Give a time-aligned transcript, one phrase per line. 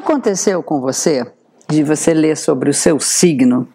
[0.00, 1.24] aconteceu com você
[1.68, 3.68] de você ler sobre o seu signo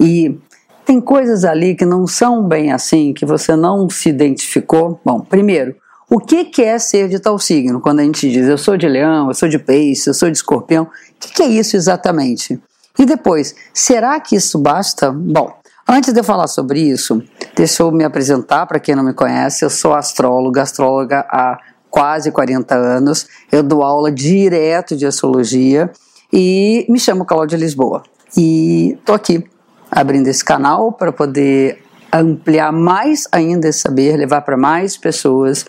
[0.00, 0.38] e
[0.84, 5.00] tem coisas ali que não são bem assim, que você não se identificou?
[5.04, 5.76] Bom, primeiro,
[6.10, 7.80] o que, é ser de tal signo?
[7.80, 10.36] Quando a gente diz eu sou de leão, eu sou de peixe, eu sou de
[10.36, 10.88] escorpião, o
[11.20, 12.60] que, que é isso exatamente?
[12.98, 15.10] E depois, será que isso basta?
[15.10, 15.54] Bom,
[15.88, 17.22] antes de eu falar sobre isso,
[17.56, 19.64] deixa eu me apresentar para quem não me conhece.
[19.64, 21.58] Eu sou astróloga, astróloga há
[21.92, 23.28] quase 40 anos.
[23.52, 25.92] Eu dou aula direto de astrologia
[26.32, 28.02] e me chamo Cláudia Lisboa.
[28.36, 29.44] E estou aqui
[29.90, 35.66] abrindo esse canal para poder ampliar mais ainda esse saber, levar para mais pessoas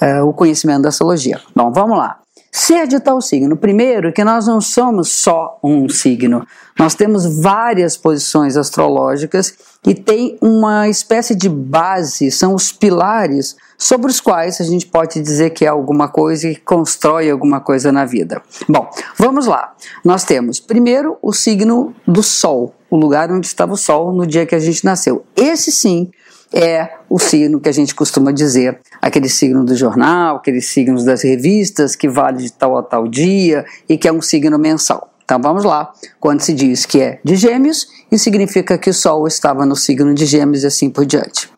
[0.00, 1.40] uh, o conhecimento da astrologia.
[1.54, 2.20] Bom, vamos lá.
[2.58, 3.54] Ser de tal signo.
[3.54, 6.42] Primeiro, que nós não somos só um signo.
[6.78, 9.54] Nós temos várias posições astrológicas
[9.86, 15.20] e tem uma espécie de base, são os pilares sobre os quais a gente pode
[15.20, 18.40] dizer que é alguma coisa e constrói alguma coisa na vida.
[18.66, 19.74] Bom, vamos lá.
[20.02, 24.46] Nós temos primeiro o signo do Sol, o lugar onde estava o Sol no dia
[24.46, 25.26] que a gente nasceu.
[25.36, 26.10] Esse sim
[26.52, 31.22] é o signo que a gente costuma dizer, aquele signo do jornal, aqueles signos das
[31.22, 35.12] revistas que vale de tal a tal dia e que é um signo mensal.
[35.24, 39.26] Então vamos lá, quando se diz que é de Gêmeos, isso significa que o Sol
[39.26, 41.50] estava no signo de Gêmeos e assim por diante.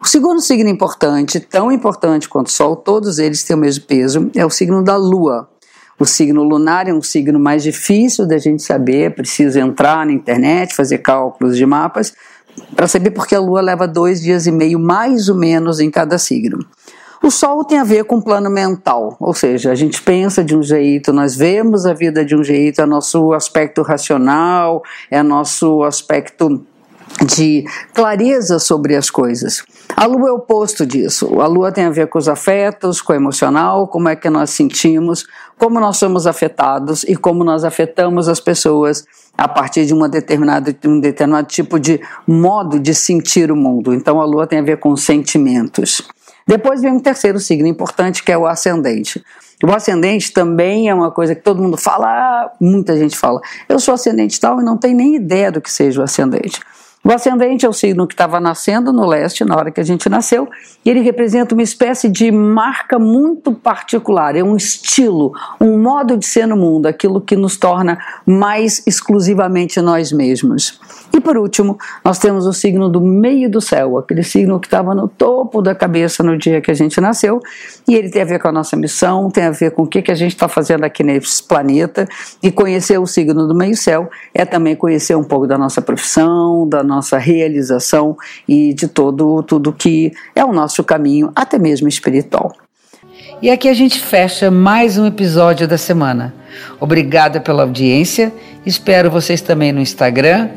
[0.00, 4.30] O segundo signo importante, tão importante quanto o Sol, todos eles têm o mesmo peso,
[4.34, 5.48] é o signo da Lua.
[5.98, 10.74] O signo lunar é um signo mais difícil da gente saber, preciso entrar na internet,
[10.74, 12.12] fazer cálculos de mapas,
[12.74, 16.18] para saber porque a Lua leva dois dias e meio mais ou menos em cada
[16.18, 16.64] signo.
[17.22, 20.54] O Sol tem a ver com o plano mental, ou seja, a gente pensa de
[20.54, 25.82] um jeito, nós vemos a vida de um jeito, é nosso aspecto racional, é nosso
[25.84, 26.62] aspecto
[27.24, 29.64] de clareza sobre as coisas.
[29.96, 31.40] A lua é o oposto disso.
[31.40, 34.50] A lua tem a ver com os afetos, com o emocional, como é que nós
[34.50, 39.04] sentimos, como nós somos afetados e como nós afetamos as pessoas
[39.36, 43.94] a partir de uma determinada, um determinado tipo de modo de sentir o mundo.
[43.94, 46.02] Então a lua tem a ver com sentimentos.
[46.46, 49.24] Depois vem um terceiro signo importante que é o ascendente.
[49.62, 53.40] O ascendente também é uma coisa que todo mundo fala, muita gente fala.
[53.68, 56.60] Eu sou ascendente tal e não tem nem ideia do que seja o ascendente.
[57.06, 60.08] O ascendente é o signo que estava nascendo no leste na hora que a gente
[60.08, 60.48] nasceu,
[60.82, 66.24] e ele representa uma espécie de marca muito particular, é um estilo, um modo de
[66.24, 70.80] ser no mundo, aquilo que nos torna mais exclusivamente nós mesmos.
[71.12, 74.94] E por último, nós temos o signo do meio do céu, aquele signo que estava
[74.94, 77.38] no topo da cabeça no dia que a gente nasceu,
[77.86, 80.00] e ele tem a ver com a nossa missão, tem a ver com o que,
[80.00, 82.08] que a gente está fazendo aqui nesse planeta,
[82.42, 86.66] e conhecer o signo do meio céu é também conhecer um pouco da nossa profissão,
[86.66, 88.16] da nossa nossa realização
[88.48, 92.52] e de todo tudo que é o nosso caminho, até mesmo espiritual.
[93.42, 96.34] E aqui a gente fecha mais um episódio da semana.
[96.80, 98.32] Obrigada pela audiência.
[98.64, 100.48] Espero vocês também no Instagram,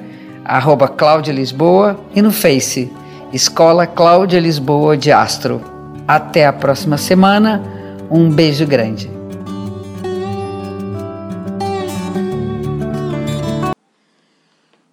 [0.45, 2.89] arroba Cláudia Lisboa, e no Face,
[3.33, 5.61] Escola Cláudia Lisboa de Astro.
[6.07, 7.61] Até a próxima semana.
[8.09, 9.16] Um beijo grande.